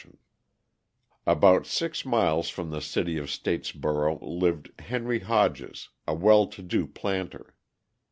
[1.27, 6.87] ]About six miles from the city of Statesboro lived Henry Hodges, a well to do
[6.87, 7.53] planter.